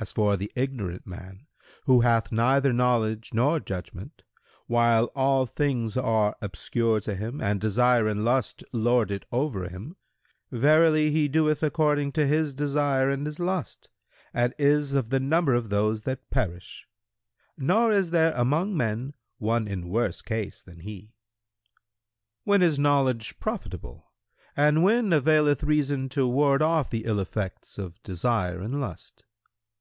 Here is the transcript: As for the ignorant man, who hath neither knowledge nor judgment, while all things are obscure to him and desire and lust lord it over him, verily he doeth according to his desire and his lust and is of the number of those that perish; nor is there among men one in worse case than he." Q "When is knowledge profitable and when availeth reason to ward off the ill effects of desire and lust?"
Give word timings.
As 0.00 0.12
for 0.12 0.36
the 0.36 0.52
ignorant 0.54 1.08
man, 1.08 1.48
who 1.86 2.02
hath 2.02 2.30
neither 2.30 2.72
knowledge 2.72 3.30
nor 3.34 3.58
judgment, 3.58 4.22
while 4.68 5.06
all 5.06 5.44
things 5.44 5.96
are 5.96 6.36
obscure 6.40 7.00
to 7.00 7.16
him 7.16 7.40
and 7.40 7.60
desire 7.60 8.06
and 8.06 8.24
lust 8.24 8.62
lord 8.72 9.10
it 9.10 9.24
over 9.32 9.68
him, 9.68 9.96
verily 10.52 11.10
he 11.10 11.26
doeth 11.26 11.64
according 11.64 12.12
to 12.12 12.28
his 12.28 12.54
desire 12.54 13.10
and 13.10 13.26
his 13.26 13.40
lust 13.40 13.88
and 14.32 14.54
is 14.56 14.94
of 14.94 15.10
the 15.10 15.18
number 15.18 15.52
of 15.54 15.68
those 15.68 16.04
that 16.04 16.30
perish; 16.30 16.86
nor 17.56 17.90
is 17.90 18.12
there 18.12 18.32
among 18.36 18.76
men 18.76 19.14
one 19.38 19.66
in 19.66 19.88
worse 19.88 20.22
case 20.22 20.62
than 20.62 20.78
he." 20.78 21.00
Q 21.06 21.12
"When 22.44 22.62
is 22.62 22.78
knowledge 22.78 23.40
profitable 23.40 24.12
and 24.56 24.84
when 24.84 25.12
availeth 25.12 25.64
reason 25.64 26.08
to 26.10 26.28
ward 26.28 26.62
off 26.62 26.88
the 26.88 27.04
ill 27.04 27.18
effects 27.18 27.78
of 27.78 28.00
desire 28.04 28.60
and 28.60 28.80
lust?" 28.80 29.24